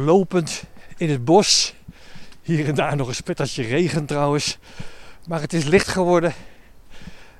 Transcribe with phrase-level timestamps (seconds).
[0.00, 0.64] Lopend
[0.96, 1.74] in het bos.
[2.42, 4.58] Hier en daar nog een spittertje regen trouwens.
[5.26, 6.32] Maar het is licht geworden.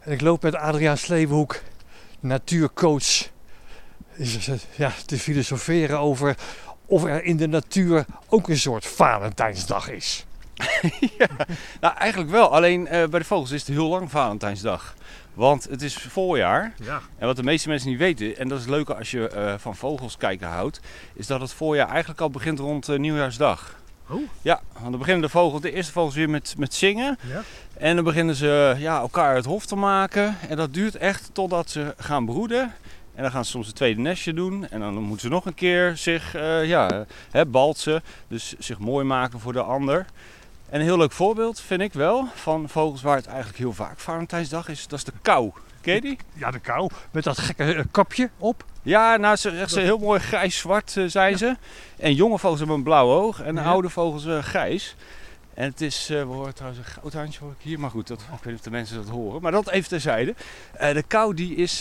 [0.00, 1.62] En ik loop met Adriaan Sleewenhoek,
[2.20, 3.28] natuurcoach.
[4.76, 6.36] Ja, te filosoferen over
[6.86, 10.26] of er in de natuur ook een soort Valentijnsdag is.
[11.18, 11.28] ja,
[11.80, 12.54] nou eigenlijk wel.
[12.54, 14.94] Alleen eh, bij de vogels is het heel lang Valentijnsdag.
[15.34, 16.72] Want het is voorjaar.
[16.82, 17.00] Ja.
[17.18, 19.54] En wat de meeste mensen niet weten, en dat is het leuke als je eh,
[19.58, 20.80] van vogels kijken houdt,
[21.14, 23.78] is dat het voorjaar eigenlijk al begint rond eh, Nieuwjaarsdag.
[24.08, 24.20] Oh.
[24.42, 27.18] Ja, want dan beginnen de vogels, de eerste vogels weer met, met zingen.
[27.28, 27.42] Ja.
[27.76, 30.36] En dan beginnen ze ja, elkaar het hof te maken.
[30.48, 32.74] En dat duurt echt totdat ze gaan broeden.
[33.14, 34.68] En dan gaan ze soms een tweede nestje doen.
[34.68, 38.02] En dan moeten ze nog een keer zich uh, ja, hè, baltsen.
[38.28, 40.06] Dus zich mooi maken voor de ander.
[40.70, 43.98] En een heel leuk voorbeeld vind ik wel van vogels waar het eigenlijk heel vaak
[43.98, 44.86] Valentijnsdag is.
[44.86, 45.50] Dat is de kou.
[45.80, 46.18] Ken je die?
[46.32, 46.90] Ja, de kou.
[47.10, 48.64] Met dat gekke uh, kapje op.
[48.82, 51.36] Ja, nou, ze, echt ze heel mooi grijs-zwart uh, zijn ja.
[51.36, 51.56] ze.
[51.96, 53.62] En jonge vogels hebben een blauw oog en ja.
[53.62, 54.96] oude vogels uh, grijs.
[55.54, 58.20] En het is, uh, we horen trouwens een goudhaantje hoor ik hier, maar goed, dat,
[58.20, 59.42] ik weet niet of de mensen dat horen.
[59.42, 60.34] Maar dat even terzijde.
[60.78, 61.80] De kou die is,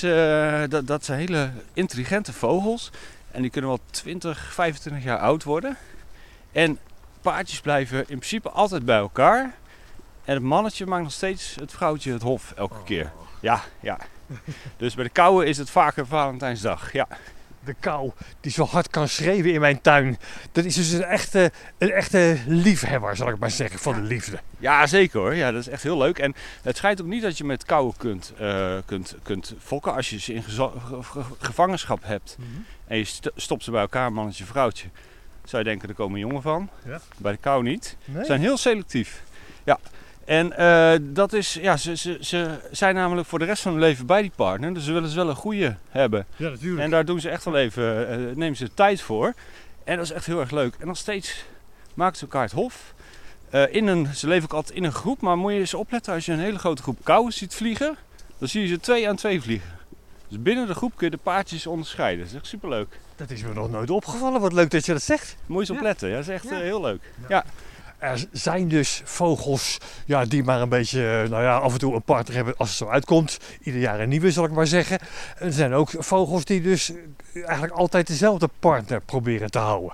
[0.69, 2.91] dat, dat zijn hele intelligente vogels.
[3.31, 5.77] En die kunnen wel 20, 25 jaar oud worden.
[6.51, 6.79] En
[7.21, 9.53] paardjes blijven in principe altijd bij elkaar.
[10.25, 12.85] En het mannetje maakt nog steeds het vrouwtje het hof elke oh.
[12.85, 13.11] keer.
[13.39, 13.97] Ja, ja.
[14.77, 17.07] Dus bij de kouwen is het vaker Valentijnsdag, ja
[17.69, 20.17] de kou die zo hard kan schreeuwen in mijn tuin.
[20.51, 24.39] Dat is dus een echte, een echte liefhebber, zal ik maar zeggen, van de liefde.
[24.57, 25.35] Ja, zeker hoor.
[25.35, 26.19] Ja, dat is echt heel leuk.
[26.19, 30.09] En het schijnt ook niet dat je met kauwen kunt, uh, kunt, kunt fokken als
[30.09, 30.43] je ze in
[31.39, 32.35] gevangenschap hebt.
[32.39, 32.65] Mm -hmm.
[32.87, 34.87] En je st stopt ze bij elkaar, mannetje, vrouwtje.
[35.49, 36.69] Zou je denken, er komen jongen van.
[36.85, 36.99] Ja.
[37.17, 37.97] Bij de kou niet.
[38.05, 38.19] Nee.
[38.19, 39.23] Ze zijn heel selectief.
[39.63, 39.79] Ja.
[40.25, 43.81] En uh, dat is, ja, ze, ze, ze zijn namelijk voor de rest van hun
[43.81, 44.73] leven bij die partner.
[44.73, 46.25] Dus ze willen ze wel een goede hebben.
[46.35, 46.81] Ja, natuurlijk.
[46.81, 49.33] En daar doen ze echt wel even, uh, nemen ze de tijd voor.
[49.83, 50.75] En dat is echt heel erg leuk.
[50.79, 51.45] En nog steeds
[51.93, 52.93] maken ze elkaar het hof.
[53.51, 56.13] Uh, in een, ze leven ook altijd in een groep, maar moet je eens opletten
[56.13, 57.97] als je een hele grote groep kauwen ziet vliegen.
[58.37, 59.78] Dan zie je ze twee aan twee vliegen.
[60.29, 62.19] Dus binnen de groep kun je de paardjes onderscheiden.
[62.19, 62.99] Dat is echt superleuk.
[63.15, 64.41] Dat is me nog nooit opgevallen.
[64.41, 65.35] Wat leuk dat je dat zegt.
[65.45, 66.09] Moet je eens opletten.
[66.09, 66.57] Ja, dat is echt ja.
[66.57, 67.01] heel leuk.
[67.21, 67.25] ja.
[67.27, 67.45] ja.
[67.99, 72.01] Er zijn dus vogels ja, die maar een beetje, nou ja, af en toe een
[72.01, 73.39] partner hebben als het zo uitkomt.
[73.61, 74.99] Ieder jaar een nieuwe, zal ik maar zeggen.
[75.37, 76.91] Er zijn ook vogels die dus
[77.33, 79.93] eigenlijk altijd dezelfde partner proberen te houden.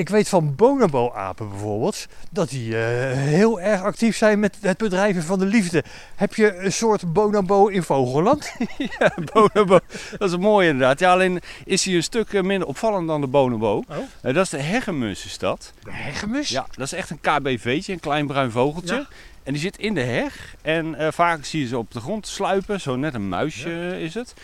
[0.00, 2.78] Ik weet van bonobo-apen bijvoorbeeld dat die uh,
[3.12, 5.84] heel erg actief zijn met het bedrijven van de liefde.
[6.16, 8.52] Heb je een soort bonobo in Vogelland?
[8.98, 9.78] ja, bonobo.
[10.18, 10.98] Dat is mooi inderdaad.
[10.98, 13.82] Ja, alleen is hij een stuk minder opvallend dan de bonobo.
[13.88, 13.96] Oh.
[13.96, 15.72] Uh, dat is de hegemus is dat.
[15.82, 16.48] De hegemus?
[16.48, 18.94] Ja, dat is echt een KBV'tje, een klein bruin vogeltje.
[18.94, 19.06] Ja.
[19.42, 20.54] En die zit in de heg.
[20.62, 22.80] En uh, vaak zie je ze op de grond sluipen.
[22.80, 23.92] Zo net een muisje ja.
[23.92, 24.34] is het.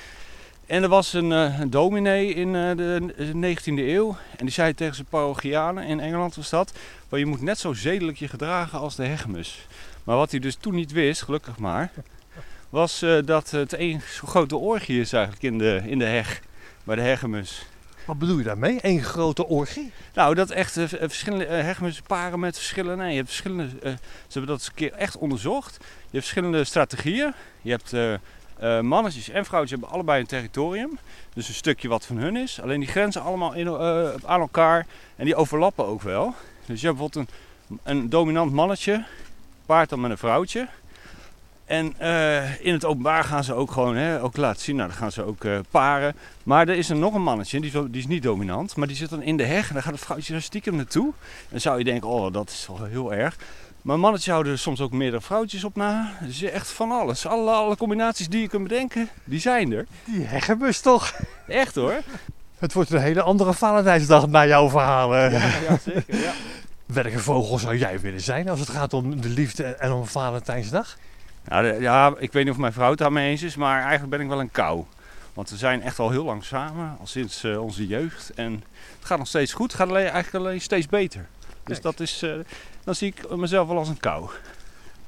[0.66, 4.16] En er was een, een dominee in uh, de 19e eeuw.
[4.36, 6.72] En die zei tegen zijn parochianen, in Engeland was dat...
[7.08, 9.66] Well, je moet net zo zedelijk je gedragen als de hegemus.
[10.04, 11.92] Maar wat hij dus toen niet wist, gelukkig maar...
[12.70, 16.40] was uh, dat het een zo grote orgie is eigenlijk in de, in de heg.
[16.84, 17.66] Bij de hegemus.
[18.04, 18.78] Wat bedoel je daarmee?
[18.82, 19.92] Eén grote orgie?
[20.14, 23.02] Nou, dat echt uh, verschillende uh, hegemusparen met verschillende...
[23.02, 23.64] Nee, je hebt verschillende...
[23.64, 23.80] Uh,
[24.26, 25.76] ze hebben dat eens een keer echt onderzocht.
[25.80, 27.32] Je hebt verschillende strategieën.
[27.62, 28.20] Je hebt...
[28.62, 30.98] Uh, mannetjes en vrouwtjes hebben allebei een territorium.
[31.34, 32.60] Dus een stukje wat van hun is.
[32.62, 34.86] Alleen die grenzen allemaal in, uh, aan elkaar.
[35.16, 36.34] En die overlappen ook wel.
[36.66, 37.28] Dus je hebt bijvoorbeeld een,
[37.82, 39.04] een dominant mannetje.
[39.66, 40.68] Paard dan met een vrouwtje.
[41.64, 44.76] En uh, in het openbaar gaan ze ook gewoon hè, ook laten zien.
[44.76, 46.14] Nou, dan gaan ze ook paren.
[46.42, 47.60] Maar er is er nog een mannetje.
[47.60, 48.76] Die is, die is niet dominant.
[48.76, 49.68] Maar die zit dan in de heg.
[49.68, 51.06] En dan gaat het vrouwtje daar stiekem naartoe.
[51.06, 53.36] En dan zou je denken, oh dat is wel heel erg.
[53.86, 56.12] Maar mannetjes houden soms ook meerdere vrouwtjes op na.
[56.20, 57.26] Dus echt van alles.
[57.26, 59.86] Alle, alle combinaties die je kunt bedenken, die zijn er.
[60.04, 61.14] Die hegemus toch?
[61.46, 62.02] Echt hoor.
[62.58, 65.32] Het wordt een hele andere Valentijnsdag na jouw verhalen.
[65.32, 65.38] Ja,
[65.68, 66.16] ja zeker.
[66.16, 66.32] Ja.
[66.86, 70.96] Welke vogel zou jij willen zijn als het gaat om de liefde en om Valentijnsdag?
[71.44, 74.10] Nou, de, ja, ik weet niet of mijn vrouw het daarmee eens is, maar eigenlijk
[74.10, 74.84] ben ik wel een kou.
[75.34, 78.32] Want we zijn echt al heel lang samen, al sinds uh, onze jeugd.
[78.34, 78.52] En
[78.98, 81.26] het gaat nog steeds goed, het gaat alleen, eigenlijk alleen steeds beter.
[81.64, 82.34] Dus dat is, uh,
[82.86, 84.28] dan zie ik mezelf wel als een kou.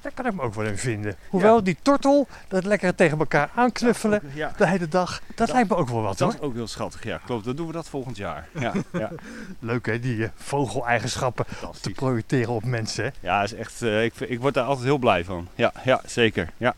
[0.01, 1.17] Daar kan ik me ook wel in vinden.
[1.29, 1.63] Hoewel ja.
[1.63, 4.53] die tortel, dat lekker tegen elkaar aanknuffelen ja, ja.
[4.57, 6.31] de hele dag, dat, dat, lijkt me ook wel wat dat hoor.
[6.31, 7.45] Dat is ook heel schattig, ja klopt.
[7.45, 8.49] Dan doen we dat volgend jaar.
[8.59, 9.11] Ja, ja.
[9.59, 11.45] Leuk hè, die uh, vogeleigenschappen
[11.81, 13.05] te projecteren op mensen.
[13.05, 13.11] Hè?
[13.21, 15.49] Ja, is echt, uh, ik, ik word daar altijd heel blij van.
[15.55, 16.51] Ja, ja zeker.
[16.57, 16.75] Ja.